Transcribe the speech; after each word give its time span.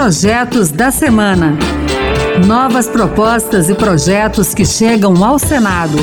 Projetos 0.00 0.70
da 0.70 0.90
Semana. 0.90 1.58
Novas 2.46 2.88
propostas 2.88 3.68
e 3.68 3.74
projetos 3.74 4.54
que 4.54 4.64
chegam 4.64 5.22
ao 5.22 5.38
Senado. 5.38 5.98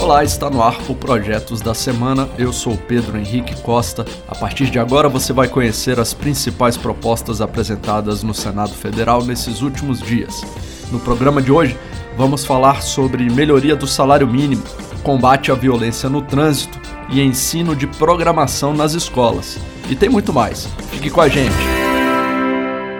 Olá, 0.00 0.24
está 0.24 0.48
no 0.48 0.62
ar 0.62 0.78
o 0.88 0.94
Projetos 0.94 1.60
da 1.60 1.74
Semana. 1.74 2.26
Eu 2.38 2.54
sou 2.54 2.74
Pedro 2.74 3.18
Henrique 3.18 3.54
Costa. 3.60 4.06
A 4.26 4.34
partir 4.34 4.70
de 4.70 4.78
agora 4.78 5.10
você 5.10 5.30
vai 5.30 5.46
conhecer 5.46 6.00
as 6.00 6.14
principais 6.14 6.74
propostas 6.74 7.42
apresentadas 7.42 8.22
no 8.22 8.32
Senado 8.32 8.72
Federal 8.72 9.22
nesses 9.22 9.60
últimos 9.60 10.00
dias. 10.00 10.42
No 10.90 10.98
programa 10.98 11.42
de 11.42 11.52
hoje, 11.52 11.78
vamos 12.16 12.46
falar 12.46 12.80
sobre 12.80 13.30
melhoria 13.30 13.76
do 13.76 13.86
salário 13.86 14.26
mínimo, 14.26 14.62
combate 15.02 15.52
à 15.52 15.54
violência 15.54 16.08
no 16.08 16.22
trânsito 16.22 16.80
e 17.10 17.20
ensino 17.20 17.76
de 17.76 17.86
programação 17.86 18.72
nas 18.72 18.94
escolas. 18.94 19.58
E 19.90 19.94
tem 19.94 20.08
muito 20.08 20.32
mais. 20.32 20.66
Fique 20.90 21.10
com 21.10 21.20
a 21.20 21.28
gente. 21.28 21.73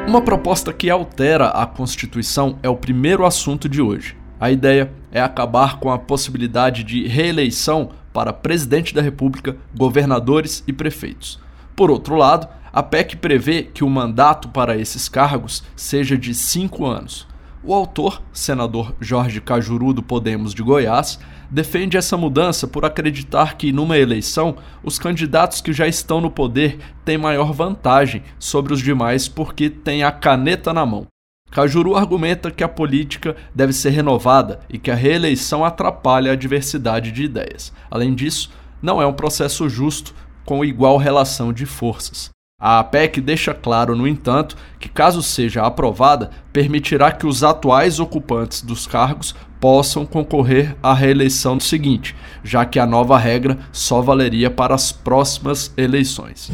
Uma 0.07 0.21
proposta 0.21 0.71
que 0.71 0.91
altera 0.91 1.49
a 1.49 1.65
Constituição 1.65 2.59
é 2.63 2.69
o 2.69 2.77
primeiro 2.77 3.25
assunto 3.25 3.69
de 3.69 3.81
hoje. 3.81 4.15
A 4.39 4.51
ideia 4.51 4.93
é 5.11 5.21
acabar 5.21 5.79
com 5.81 5.91
a 5.91 5.99
possibilidade 5.99 6.85
de 6.85 7.09
reeleição 7.09 7.91
para 8.13 8.33
presidente 8.33 8.95
da 8.95 9.01
República, 9.01 9.57
governadores 9.75 10.63
e 10.69 10.75
prefeitos. 10.75 11.41
Por 11.75 11.91
outro 11.91 12.17
lado, 12.17 12.47
a 12.71 12.83
PEC 12.83 13.17
prevê 13.17 13.63
que 13.63 13.83
o 13.83 13.89
mandato 13.89 14.51
para 14.51 14.77
esses 14.77 15.09
cargos 15.09 15.65
seja 15.75 16.19
de 16.19 16.35
cinco 16.35 16.85
anos. 16.85 17.27
O 17.67 17.73
autor, 17.73 18.21
senador 18.31 18.95
Jorge 19.01 19.41
Cajuru 19.41 19.95
do 19.95 20.03
Podemos 20.03 20.53
de 20.53 20.63
Goiás, 20.63 21.19
defende 21.51 21.97
essa 21.97 22.15
mudança 22.15 22.69
por 22.69 22.85
acreditar 22.85 23.57
que, 23.57 23.73
numa 23.73 23.97
eleição, 23.97 24.57
os 24.83 24.99
candidatos 24.99 25.63
que 25.63 25.73
já 25.73 25.89
estão 25.89 26.21
no 26.21 26.31
poder 26.31 26.79
têm 27.07 27.17
maior 27.17 27.55
vantagem 27.55 28.23
sobre 28.39 28.75
os 28.75 28.83
demais 28.83 29.29
porque 29.29 29.71
têm 29.71 30.05
a 30.05 30.13
caneta 30.13 30.75
na 30.75 30.85
mão. 30.85 31.07
Cajuru 31.51 31.97
argumenta 31.97 32.51
que 32.51 32.63
a 32.63 32.69
política 32.69 33.35
deve 33.55 33.73
ser 33.73 33.91
renovada 33.91 34.61
e 34.69 34.77
que 34.77 34.91
a 34.91 34.95
reeleição 34.95 35.65
atrapalha 35.65 36.33
a 36.33 36.37
diversidade 36.37 37.13
de 37.13 37.23
ideias. 37.23 37.73
Além 37.91 38.15
disso, 38.15 38.51
não 38.83 39.01
é 39.01 39.07
um 39.07 39.15
processo 39.15 39.71
justo 39.71 40.15
com 40.45 40.63
igual 40.63 40.99
relação 40.99 41.51
de 41.51 41.65
forças. 41.65 42.29
A 42.67 42.79
APEC 42.79 43.21
deixa 43.21 43.53
claro, 43.53 43.95
no 43.95 44.09
entanto, 44.09 44.57
que 44.81 44.89
caso 44.89 45.23
seja 45.23 45.67
aprovada, 45.67 46.31
permitirá 46.51 47.13
que 47.13 47.27
os 47.27 47.45
atuais 47.45 48.01
ocupantes 48.01 48.63
dos 48.63 48.87
cargos 48.87 49.35
possam 49.61 50.07
concorrer 50.07 50.75
à 50.83 50.95
reeleição 50.95 51.61
seguinte, 51.61 52.17
já 52.43 52.65
que 52.65 52.79
a 52.79 52.87
nova 52.87 53.19
regra 53.19 53.59
só 53.71 54.01
valeria 54.01 54.51
para 54.51 54.75
as 54.75 54.91
próximas 54.91 55.75
eleições. 55.77 56.51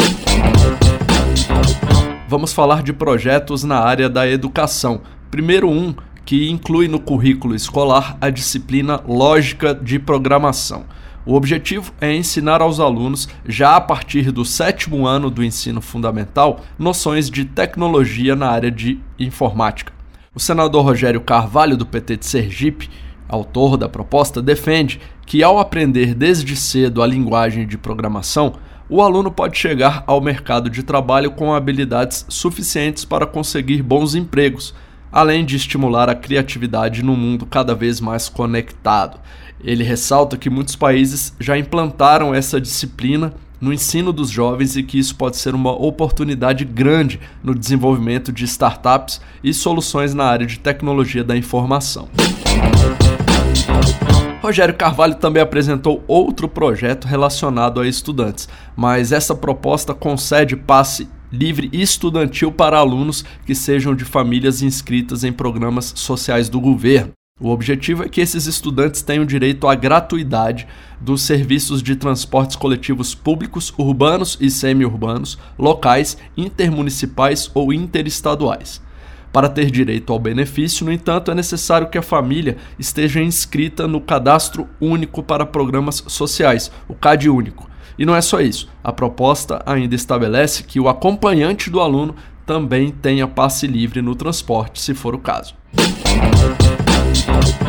Vamos 2.27 2.53
falar 2.53 2.83
de 2.83 2.93
projetos 2.93 3.63
na 3.63 3.79
área 3.79 4.09
da 4.09 4.29
educação. 4.29 5.03
Primeiro 5.31 5.71
um 5.71 5.95
que 6.25 6.51
inclui 6.51 6.89
no 6.89 6.99
currículo 6.99 7.55
escolar 7.55 8.19
a 8.21 8.31
disciplina 8.31 9.01
Lógica 9.07 9.73
de 9.73 10.01
Programação. 10.01 10.87
O 11.27 11.35
objetivo 11.35 11.93
é 12.01 12.15
ensinar 12.15 12.63
aos 12.63 12.81
alunos, 12.81 13.29
já 13.47 13.77
a 13.77 13.81
partir 13.81 14.33
do 14.33 14.43
sétimo 14.43 15.07
ano 15.07 15.31
do 15.31 15.45
ensino 15.45 15.83
fundamental, 15.83 16.61
noções 16.79 17.29
de 17.29 17.45
tecnologia 17.45 18.35
na 18.35 18.49
área 18.49 18.71
de 18.71 18.99
informática. 19.19 19.93
O 20.35 20.41
senador 20.41 20.83
Rogério 20.83 21.21
Carvalho, 21.21 21.77
do 21.77 21.85
PT 21.85 22.17
de 22.17 22.27
Sergipe, 22.27 22.89
autor 23.29 23.77
da 23.77 23.89
proposta, 23.89 24.41
defende 24.41 24.99
que, 25.27 25.43
ao 25.43 25.59
aprender 25.59 26.15
desde 26.15 26.57
cedo 26.57 27.03
a 27.03 27.07
linguagem 27.07 27.67
de 27.67 27.77
programação, 27.77 28.55
o 28.89 29.03
aluno 29.03 29.31
pode 29.31 29.59
chegar 29.59 30.03
ao 30.07 30.21
mercado 30.21 30.71
de 30.71 30.83
trabalho 30.83 31.31
com 31.31 31.53
habilidades 31.53 32.25
suficientes 32.29 33.05
para 33.05 33.27
conseguir 33.27 33.83
bons 33.83 34.15
empregos, 34.15 34.75
além 35.13 35.45
de 35.45 35.57
estimular 35.57 36.09
a 36.09 36.15
criatividade 36.15 37.03
no 37.03 37.17
mundo 37.17 37.47
cada 37.47 37.75
vez 37.75 38.01
mais 38.01 38.29
conectado. 38.29 39.19
Ele 39.63 39.85
ressalta 39.85 40.37
que 40.37 40.49
muitos 40.49 40.77
países 40.77 41.35
já 41.39 41.59
implantaram 41.59 42.35
essa 42.35 42.61
disciplina 42.61 43.33
no 43.61 43.73
ensino 43.73 44.13
dos 44.13 44.31
jovens 44.31 44.75
e 44.77 44.83
que 44.83 44.99
isso 44.99 45.15
pode 45.15 45.37
ser 45.37 45.55
uma 45.55 45.73
oportunidade 45.73 46.65
grande 46.65 47.21
no 47.43 47.55
desenvolvimento 47.55 48.33
de 48.33 48.45
startups 48.45 49.21
e 49.45 49.53
soluções 49.53 50.15
na 50.15 50.25
área 50.25 50.47
de 50.47 50.59
tecnologia 50.59 51.23
da 51.23 51.37
informação. 51.37 52.09
Rogério 54.43 54.75
Carvalho 54.75 55.17
também 55.17 55.43
apresentou 55.43 56.03
outro 56.09 56.49
projeto 56.49 57.07
relacionado 57.07 57.79
a 57.79 57.87
estudantes, 57.87 58.49
mas 58.75 59.13
essa 59.13 59.35
proposta 59.35 59.93
concede 59.93 60.57
passe 60.57 61.07
livre 61.33 61.69
estudantil 61.73 62.51
para 62.51 62.79
alunos 62.79 63.25
que 63.47 63.55
sejam 63.55 63.95
de 63.95 64.05
famílias 64.05 64.63
inscritas 64.63 65.25
em 65.25 65.33
programas 65.33 65.93
sociais 65.97 66.49
do 66.49 66.61
governo. 66.61 67.13
O 67.41 67.49
objetivo 67.49 68.03
é 68.05 68.09
que 68.09 68.21
esses 68.21 68.47
estudantes 68.47 69.01
tenham 69.01 69.25
direito 69.25 69.67
à 69.67 69.75
gratuidade 69.75 70.67
dos 71.01 71.23
serviços 71.23 71.83
de 71.83 71.97
transportes 71.97 72.55
coletivos 72.55 73.15
públicos, 73.15 73.73
urbanos 73.79 74.37
e 74.39 74.51
semi-urbanos, 74.51 75.39
locais, 75.59 76.19
intermunicipais 76.37 77.51
ou 77.55 77.73
interestaduais. 77.73 78.83
Para 79.33 79.49
ter 79.49 79.71
direito 79.71 80.13
ao 80.13 80.19
benefício, 80.19 80.85
no 80.85 80.93
entanto, 80.93 81.31
é 81.31 81.35
necessário 81.35 81.89
que 81.89 81.97
a 81.97 82.03
família 82.03 82.59
esteja 82.79 83.23
inscrita 83.23 83.87
no 83.87 84.03
Cadastro 84.03 84.69
Único 84.79 85.23
para 85.23 85.47
Programas 85.47 86.05
Sociais, 86.09 86.71
o 86.89 86.95
CAD 86.95 87.31
Único. 87.31 87.70
E 87.99 88.07
não 88.07 88.15
é 88.15 88.21
só 88.21 88.41
isso, 88.41 88.69
a 88.83 88.93
proposta 88.93 89.63
ainda 89.67 89.95
estabelece 89.95 90.63
que 90.63 90.81
o 90.81 90.89
acompanhante 90.89 91.71
do 91.71 91.81
aluno 91.81 92.15
também 92.47 92.91
tenha 92.91 93.29
passe 93.29 93.67
livre 93.67 94.03
no 94.03 94.15
transporte, 94.15 94.81
se 94.81 94.95
for 94.95 95.15
o 95.15 95.19
caso. 95.19 95.55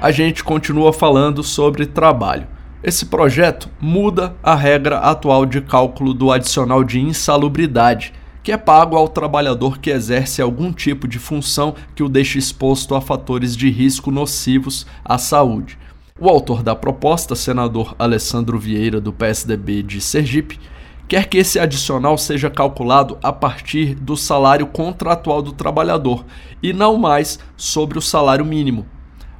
A 0.00 0.10
gente 0.12 0.44
continua 0.44 0.92
falando 0.92 1.42
sobre 1.42 1.86
trabalho. 1.86 2.46
Esse 2.82 3.06
projeto 3.06 3.70
muda 3.80 4.36
a 4.42 4.54
regra 4.54 4.98
atual 4.98 5.44
de 5.44 5.60
cálculo 5.60 6.14
do 6.14 6.30
adicional 6.30 6.84
de 6.84 7.00
insalubridade 7.00 8.12
que 8.46 8.52
é 8.52 8.56
pago 8.56 8.96
ao 8.96 9.08
trabalhador 9.08 9.80
que 9.80 9.90
exerce 9.90 10.40
algum 10.40 10.72
tipo 10.72 11.08
de 11.08 11.18
função 11.18 11.74
que 11.96 12.02
o 12.04 12.08
deixe 12.08 12.38
exposto 12.38 12.94
a 12.94 13.00
fatores 13.00 13.56
de 13.56 13.68
risco 13.68 14.12
nocivos 14.12 14.86
à 15.04 15.18
saúde. 15.18 15.76
O 16.16 16.28
autor 16.28 16.62
da 16.62 16.72
proposta, 16.76 17.34
senador 17.34 17.96
Alessandro 17.98 18.56
Vieira, 18.56 19.00
do 19.00 19.12
PSDB 19.12 19.82
de 19.82 20.00
Sergipe, 20.00 20.60
quer 21.08 21.26
que 21.26 21.38
esse 21.38 21.58
adicional 21.58 22.16
seja 22.16 22.48
calculado 22.48 23.18
a 23.20 23.32
partir 23.32 23.96
do 23.96 24.16
salário 24.16 24.68
contratual 24.68 25.42
do 25.42 25.50
trabalhador 25.50 26.24
e 26.62 26.72
não 26.72 26.96
mais 26.96 27.40
sobre 27.56 27.98
o 27.98 28.00
salário 28.00 28.44
mínimo. 28.44 28.86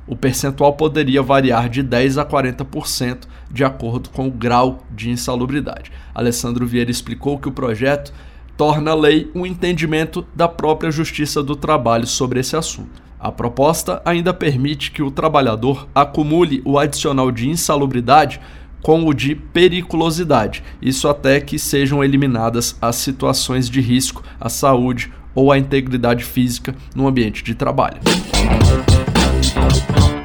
O 0.04 0.16
percentual 0.16 0.72
poderia 0.72 1.22
variar 1.22 1.68
de 1.68 1.80
10 1.80 2.18
a 2.18 2.24
40% 2.24 3.18
de 3.52 3.62
acordo 3.62 4.10
com 4.10 4.26
o 4.26 4.32
grau 4.32 4.80
de 4.90 5.10
insalubridade. 5.10 5.92
Alessandro 6.12 6.66
Vieira 6.66 6.90
explicou 6.90 7.38
que 7.38 7.48
o 7.48 7.52
projeto 7.52 8.12
torna 8.56 8.92
a 8.92 8.94
lei 8.94 9.30
um 9.34 9.44
entendimento 9.44 10.26
da 10.34 10.48
própria 10.48 10.90
Justiça 10.90 11.42
do 11.42 11.54
Trabalho 11.54 12.06
sobre 12.06 12.40
esse 12.40 12.56
assunto. 12.56 13.02
A 13.18 13.32
proposta 13.32 14.00
ainda 14.04 14.32
permite 14.32 14.90
que 14.90 15.02
o 15.02 15.10
trabalhador 15.10 15.88
acumule 15.94 16.62
o 16.64 16.78
adicional 16.78 17.30
de 17.30 17.48
insalubridade 17.48 18.40
com 18.82 19.04
o 19.04 19.12
de 19.12 19.34
periculosidade, 19.34 20.62
isso 20.80 21.08
até 21.08 21.40
que 21.40 21.58
sejam 21.58 22.04
eliminadas 22.04 22.76
as 22.80 22.96
situações 22.96 23.68
de 23.68 23.80
risco 23.80 24.22
à 24.40 24.48
saúde 24.48 25.12
ou 25.34 25.50
à 25.50 25.58
integridade 25.58 26.24
física 26.24 26.74
no 26.94 27.08
ambiente 27.08 27.42
de 27.42 27.54
trabalho. 27.54 28.00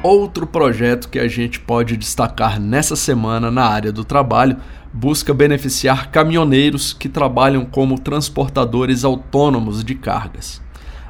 Outro 0.02 0.46
projeto 0.46 1.08
que 1.08 1.18
a 1.18 1.28
gente 1.28 1.60
pode 1.60 1.96
destacar 1.96 2.60
nessa 2.60 2.96
semana 2.96 3.50
na 3.50 3.64
área 3.64 3.92
do 3.92 4.04
trabalho 4.04 4.56
busca 4.92 5.32
beneficiar 5.32 6.10
caminhoneiros 6.10 6.92
que 6.92 7.08
trabalham 7.08 7.64
como 7.64 7.98
transportadores 7.98 9.04
autônomos 9.04 9.84
de 9.84 9.94
cargas. 9.94 10.60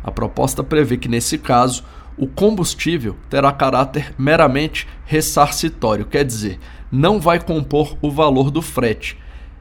A 0.05 0.11
proposta 0.11 0.63
prevê 0.63 0.97
que, 0.97 1.09
nesse 1.09 1.39
caso, 1.39 1.85
o 2.17 2.27
combustível 2.27 3.17
terá 3.31 3.51
caráter 3.51 4.15
meramente 4.19 4.87
ressarcitório, 5.07 6.05
quer 6.05 6.25
dizer, 6.25 6.59
não 6.91 7.19
vai 7.19 7.41
compor 7.41 7.97
o 8.03 8.11
valor 8.11 8.51
do 8.51 8.61
frete, 8.61 9.17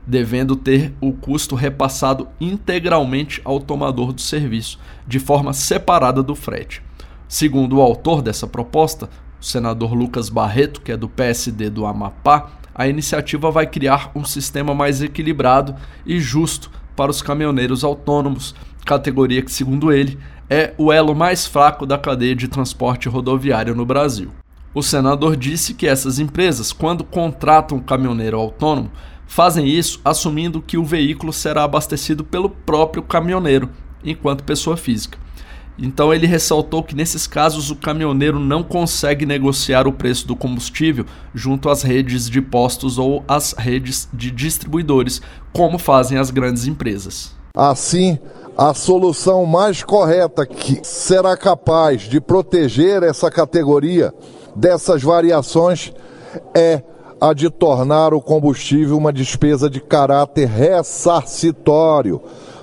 devendo 0.05 0.55
ter 0.55 0.93
o 0.99 1.13
custo 1.13 1.55
repassado 1.55 2.27
integralmente 2.39 3.39
ao 3.45 3.59
tomador 3.59 4.11
do 4.11 4.21
serviço, 4.21 4.77
de 5.07 5.19
forma 5.19 5.53
separada 5.53 6.21
do 6.21 6.35
frete. 6.35 6.81
Segundo 7.31 7.77
o 7.77 7.81
autor 7.81 8.21
dessa 8.21 8.45
proposta, 8.45 9.09
o 9.39 9.45
senador 9.45 9.93
Lucas 9.93 10.27
Barreto, 10.27 10.81
que 10.81 10.91
é 10.91 10.97
do 10.97 11.07
PSD 11.07 11.69
do 11.69 11.85
Amapá, 11.85 12.51
a 12.75 12.89
iniciativa 12.89 13.49
vai 13.49 13.65
criar 13.65 14.11
um 14.13 14.25
sistema 14.25 14.75
mais 14.75 15.01
equilibrado 15.01 15.73
e 16.05 16.19
justo 16.19 16.69
para 16.93 17.09
os 17.09 17.21
caminhoneiros 17.21 17.85
autônomos, 17.85 18.53
categoria 18.85 19.41
que, 19.41 19.49
segundo 19.49 19.93
ele, 19.93 20.19
é 20.49 20.73
o 20.77 20.91
elo 20.91 21.15
mais 21.15 21.47
fraco 21.47 21.85
da 21.85 21.97
cadeia 21.97 22.35
de 22.35 22.49
transporte 22.49 23.07
rodoviário 23.07 23.73
no 23.73 23.85
Brasil. 23.85 24.29
O 24.73 24.83
senador 24.83 25.37
disse 25.37 25.73
que 25.73 25.87
essas 25.87 26.19
empresas, 26.19 26.73
quando 26.73 27.05
contratam 27.05 27.77
um 27.77 27.81
caminhoneiro 27.81 28.37
autônomo, 28.37 28.91
fazem 29.25 29.65
isso 29.65 30.01
assumindo 30.03 30.61
que 30.61 30.77
o 30.77 30.83
veículo 30.83 31.31
será 31.31 31.63
abastecido 31.63 32.25
pelo 32.25 32.49
próprio 32.49 33.01
caminhoneiro, 33.01 33.69
enquanto 34.03 34.43
pessoa 34.43 34.75
física. 34.75 35.17
Então 35.77 36.13
ele 36.13 36.27
ressaltou 36.27 36.83
que 36.83 36.95
nesses 36.95 37.25
casos 37.25 37.71
o 37.71 37.75
caminhoneiro 37.75 38.39
não 38.39 38.61
consegue 38.61 39.25
negociar 39.25 39.87
o 39.87 39.93
preço 39.93 40.27
do 40.27 40.35
combustível 40.35 41.05
junto 41.33 41.69
às 41.69 41.81
redes 41.81 42.29
de 42.29 42.41
postos 42.41 42.97
ou 42.97 43.23
às 43.27 43.53
redes 43.53 44.07
de 44.13 44.29
distribuidores, 44.29 45.21
como 45.51 45.77
fazem 45.77 46.17
as 46.17 46.29
grandes 46.29 46.67
empresas. 46.67 47.35
Assim, 47.55 48.19
a 48.57 48.73
solução 48.73 49.45
mais 49.45 49.83
correta 49.83 50.45
que 50.45 50.79
será 50.83 51.35
capaz 51.35 52.01
de 52.03 52.21
proteger 52.21 53.03
essa 53.03 53.31
categoria 53.31 54.13
dessas 54.55 55.01
variações 55.01 55.91
é 56.55 56.83
a 57.19 57.33
de 57.33 57.49
tornar 57.49 58.13
o 58.13 58.21
combustível 58.21 58.97
uma 58.97 59.13
despesa 59.13 59.69
de 59.69 59.79
caráter 59.79 60.47
ressarcitório, 60.47 62.19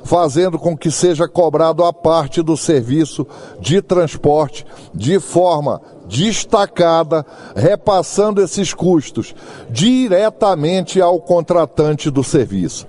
fazendo 0.08 0.58
com 0.58 0.74
que 0.74 0.90
seja 0.90 1.28
cobrado 1.28 1.84
a 1.84 1.92
parte 1.92 2.40
do 2.40 2.56
serviço 2.56 3.26
de 3.60 3.82
transporte 3.82 4.64
de 4.94 5.20
forma 5.20 5.82
destacada, 6.08 7.26
repassando 7.54 8.40
esses 8.40 8.72
custos 8.72 9.34
diretamente 9.68 10.98
ao 10.98 11.20
contratante 11.20 12.10
do 12.10 12.24
serviço. 12.24 12.86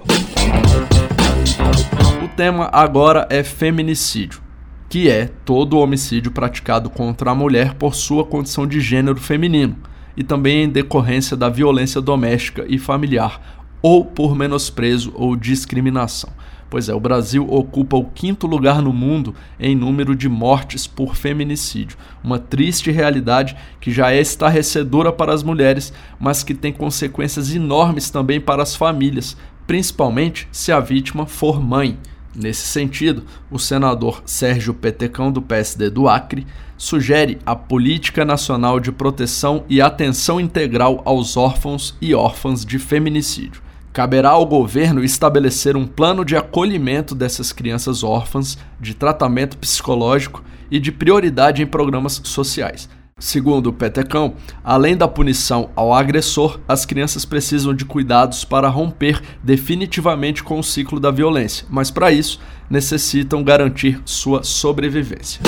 O 2.24 2.28
tema 2.38 2.70
agora 2.72 3.28
é 3.30 3.44
feminicídio 3.44 4.42
que 4.88 5.08
é 5.08 5.30
todo 5.46 5.78
homicídio 5.78 6.32
praticado 6.32 6.90
contra 6.90 7.30
a 7.30 7.36
mulher 7.36 7.76
por 7.76 7.94
sua 7.94 8.26
condição 8.26 8.66
de 8.66 8.80
gênero 8.82 9.20
feminino, 9.22 9.78
e 10.18 10.24
também 10.24 10.64
em 10.64 10.70
decorrência 10.70 11.38
da 11.38 11.48
violência 11.48 12.02
doméstica 12.02 12.66
e 12.68 12.80
familiar, 12.80 13.62
ou 13.84 14.04
por 14.04 14.36
menosprezo 14.36 15.14
ou 15.16 15.36
discriminação. 15.36 16.32
Pois 16.70 16.88
é, 16.88 16.94
o 16.94 17.00
Brasil 17.00 17.48
ocupa 17.50 17.98
o 17.98 18.06
quinto 18.06 18.46
lugar 18.46 18.82
no 18.82 18.94
mundo 18.94 19.34
em 19.60 19.76
número 19.76 20.16
de 20.16 20.30
mortes 20.30 20.86
por 20.86 21.16
feminicídio. 21.16 21.98
Uma 22.24 22.38
triste 22.38 22.92
realidade 22.92 23.56
que 23.82 23.92
já 23.92 24.12
é 24.12 24.22
estarrecedora 24.22 25.12
para 25.12 25.34
as 25.34 25.42
mulheres, 25.42 25.92
mas 26.20 26.44
que 26.44 26.54
tem 26.54 26.72
consequências 26.72 27.54
enormes 27.54 28.12
também 28.12 28.40
para 28.40 28.62
as 28.62 28.76
famílias, 28.76 29.36
principalmente 29.66 30.48
se 30.52 30.72
a 30.72 30.80
vítima 30.80 31.26
for 31.26 31.60
mãe. 31.60 31.98
Nesse 32.36 32.68
sentido, 32.68 33.24
o 33.50 33.58
senador 33.58 34.22
Sérgio 34.24 34.74
Petecão, 34.76 35.32
do 35.32 35.42
PSD 35.42 35.90
do 35.90 36.08
Acre, 36.08 36.46
sugere 36.78 37.40
a 37.44 37.56
Política 37.56 38.24
Nacional 38.24 38.80
de 38.80 38.92
Proteção 38.92 39.66
e 39.68 39.82
Atenção 39.82 40.40
Integral 40.40 41.02
aos 41.04 41.36
Órfãos 41.36 41.98
e 42.00 42.14
Órfãs 42.14 42.64
de 42.64 42.78
Feminicídio. 42.78 43.69
Caberá 44.00 44.30
ao 44.30 44.46
governo 44.46 45.04
estabelecer 45.04 45.76
um 45.76 45.86
plano 45.86 46.24
de 46.24 46.38
acolhimento 46.38 47.14
dessas 47.14 47.52
crianças 47.52 48.02
órfãs, 48.02 48.58
de 48.80 48.94
tratamento 48.94 49.58
psicológico 49.58 50.42
e 50.72 50.80
de 50.80 50.90
prioridade 50.90 51.62
em 51.62 51.68
programas 51.68 52.22
sociais 52.24 52.88
Segundo 53.20 53.68
o 53.68 53.74
Petecão, 53.74 54.36
além 54.64 54.96
da 54.96 55.06
punição 55.06 55.70
ao 55.76 55.94
agressor, 55.94 56.62
as 56.66 56.86
crianças 56.86 57.26
precisam 57.26 57.74
de 57.74 57.84
cuidados 57.84 58.46
para 58.46 58.70
romper 58.70 59.22
definitivamente 59.44 60.42
com 60.42 60.58
o 60.58 60.64
ciclo 60.64 60.98
da 60.98 61.12
violência, 61.12 61.68
mas 61.70 61.92
para 61.92 62.10
isso 62.10 62.40
necessitam 62.70 63.44
garantir 63.44 64.02
sua 64.06 64.44
sobrevivência. 64.44 65.42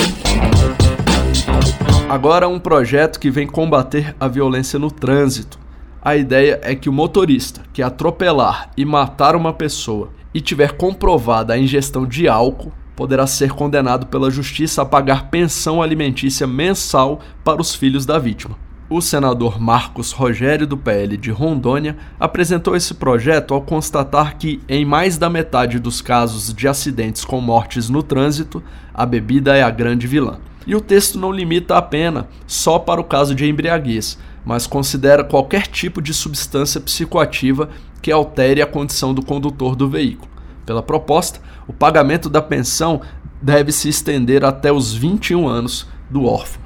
Agora, 2.06 2.46
um 2.46 2.58
projeto 2.58 3.18
que 3.18 3.30
vem 3.30 3.46
combater 3.46 4.14
a 4.20 4.28
violência 4.28 4.78
no 4.78 4.90
trânsito. 4.90 5.61
A 6.04 6.16
ideia 6.16 6.58
é 6.64 6.74
que 6.74 6.88
o 6.88 6.92
motorista 6.92 7.62
que 7.72 7.80
atropelar 7.80 8.70
e 8.76 8.84
matar 8.84 9.36
uma 9.36 9.52
pessoa 9.52 10.10
e 10.34 10.40
tiver 10.40 10.72
comprovada 10.72 11.54
a 11.54 11.58
ingestão 11.58 12.04
de 12.04 12.26
álcool 12.26 12.72
poderá 12.96 13.24
ser 13.24 13.52
condenado 13.52 14.06
pela 14.06 14.28
justiça 14.28 14.82
a 14.82 14.84
pagar 14.84 15.30
pensão 15.30 15.80
alimentícia 15.80 16.44
mensal 16.44 17.20
para 17.44 17.60
os 17.60 17.72
filhos 17.72 18.04
da 18.04 18.18
vítima. 18.18 18.56
O 18.90 19.00
senador 19.00 19.60
Marcos 19.60 20.10
Rogério, 20.10 20.66
do 20.66 20.76
PL 20.76 21.16
de 21.16 21.30
Rondônia, 21.30 21.96
apresentou 22.18 22.74
esse 22.74 22.94
projeto 22.94 23.54
ao 23.54 23.62
constatar 23.62 24.36
que, 24.36 24.60
em 24.68 24.84
mais 24.84 25.16
da 25.16 25.30
metade 25.30 25.78
dos 25.78 26.02
casos 26.02 26.52
de 26.52 26.66
acidentes 26.66 27.24
com 27.24 27.40
mortes 27.40 27.88
no 27.88 28.02
trânsito, 28.02 28.60
a 28.92 29.06
bebida 29.06 29.56
é 29.56 29.62
a 29.62 29.70
grande 29.70 30.08
vilã. 30.08 30.40
E 30.66 30.74
o 30.74 30.80
texto 30.80 31.18
não 31.18 31.32
limita 31.32 31.76
a 31.76 31.82
pena 31.82 32.28
só 32.46 32.78
para 32.78 33.00
o 33.00 33.04
caso 33.04 33.34
de 33.34 33.48
embriaguez, 33.48 34.18
mas 34.44 34.66
considera 34.66 35.24
qualquer 35.24 35.66
tipo 35.66 36.02
de 36.02 36.12
substância 36.12 36.80
psicoativa 36.80 37.68
que 38.00 38.10
altere 38.10 38.60
a 38.60 38.66
condição 38.66 39.14
do 39.14 39.24
condutor 39.24 39.76
do 39.76 39.88
veículo. 39.88 40.30
Pela 40.66 40.82
proposta, 40.82 41.40
o 41.66 41.72
pagamento 41.72 42.28
da 42.28 42.42
pensão 42.42 43.00
deve 43.40 43.72
se 43.72 43.88
estender 43.88 44.44
até 44.44 44.72
os 44.72 44.94
21 44.94 45.48
anos 45.48 45.86
do 46.10 46.24
órfão. 46.24 46.62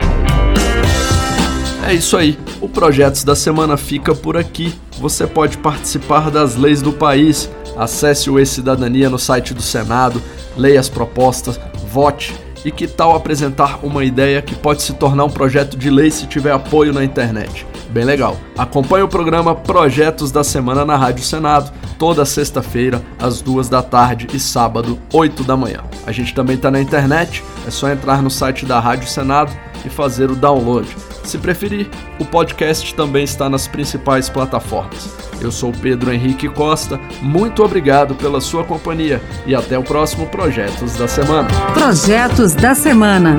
É 1.86 1.94
isso 1.94 2.16
aí, 2.16 2.36
o 2.60 2.68
Projetos 2.68 3.22
da 3.22 3.36
Semana 3.36 3.76
fica 3.76 4.14
por 4.14 4.36
aqui. 4.36 4.74
Você 4.98 5.26
pode 5.26 5.56
participar 5.58 6.30
das 6.30 6.56
leis 6.56 6.82
do 6.82 6.92
país. 6.92 7.48
Acesse 7.76 8.28
o 8.28 8.40
E-Cidadania 8.40 9.08
no 9.08 9.18
site 9.18 9.54
do 9.54 9.62
Senado, 9.62 10.20
leia 10.56 10.80
as 10.80 10.88
propostas, 10.88 11.60
vote. 11.88 12.34
E 12.66 12.72
que 12.72 12.88
tal 12.88 13.14
apresentar 13.14 13.78
uma 13.84 14.04
ideia 14.04 14.42
que 14.42 14.52
pode 14.52 14.82
se 14.82 14.92
tornar 14.92 15.22
um 15.22 15.30
projeto 15.30 15.76
de 15.76 15.88
lei 15.88 16.10
se 16.10 16.26
tiver 16.26 16.50
apoio 16.50 16.92
na 16.92 17.04
internet? 17.04 17.64
Bem 17.90 18.02
legal. 18.02 18.36
Acompanhe 18.58 19.04
o 19.04 19.08
programa 19.08 19.54
Projetos 19.54 20.32
da 20.32 20.42
Semana 20.42 20.84
na 20.84 20.96
Rádio 20.96 21.22
Senado, 21.22 21.70
toda 21.98 22.24
sexta-feira, 22.24 23.02
às 23.18 23.40
duas 23.40 23.68
da 23.68 23.82
tarde 23.82 24.28
e 24.32 24.40
sábado, 24.40 24.98
8 25.12 25.44
da 25.44 25.56
manhã. 25.56 25.80
A 26.06 26.12
gente 26.12 26.34
também 26.34 26.56
está 26.56 26.70
na 26.70 26.80
internet, 26.80 27.42
é 27.66 27.70
só 27.70 27.90
entrar 27.90 28.22
no 28.22 28.30
site 28.30 28.64
da 28.64 28.78
Rádio 28.78 29.08
Senado 29.08 29.52
e 29.84 29.88
fazer 29.88 30.30
o 30.30 30.36
download. 30.36 30.88
Se 31.24 31.38
preferir, 31.38 31.88
o 32.18 32.24
podcast 32.24 32.94
também 32.94 33.24
está 33.24 33.48
nas 33.48 33.66
principais 33.66 34.28
plataformas. 34.28 35.08
Eu 35.40 35.50
sou 35.50 35.72
Pedro 35.72 36.12
Henrique 36.12 36.48
Costa, 36.48 37.00
muito 37.20 37.62
obrigado 37.62 38.14
pela 38.14 38.40
sua 38.40 38.64
companhia 38.64 39.20
e 39.46 39.54
até 39.54 39.78
o 39.78 39.82
próximo 39.82 40.26
Projetos 40.26 40.94
da 40.96 41.08
Semana. 41.08 41.48
Projetos 41.74 42.54
da 42.54 42.74
Semana. 42.74 43.38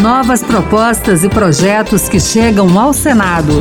Novas 0.00 0.42
propostas 0.42 1.22
e 1.22 1.28
projetos 1.28 2.08
que 2.08 2.18
chegam 2.18 2.78
ao 2.78 2.92
Senado. 2.92 3.60